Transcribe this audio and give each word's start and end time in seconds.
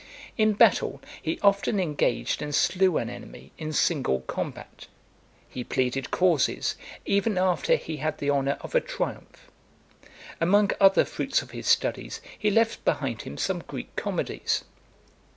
In 0.35 0.53
battle, 0.53 0.99
he 1.21 1.39
often 1.43 1.79
engaged 1.79 2.41
and 2.41 2.55
slew 2.55 2.97
an 2.97 3.07
enemy 3.07 3.51
in 3.59 3.71
single 3.71 4.21
combat. 4.21 4.87
He 5.47 5.63
pleaded 5.63 6.09
causes, 6.09 6.75
even 7.05 7.37
after 7.37 7.75
he 7.75 7.97
had 7.97 8.17
the 8.17 8.31
honour 8.31 8.57
of 8.61 8.73
a 8.73 8.81
triumph. 8.81 9.51
Among 10.39 10.71
other 10.79 11.05
fruits 11.05 11.43
of 11.43 11.51
his 11.51 11.67
studies, 11.67 12.19
he 12.35 12.49
left 12.49 12.83
behind 12.83 13.21
him 13.21 13.37
some 13.37 13.59
Greek 13.59 13.95
comedies. 13.95 14.63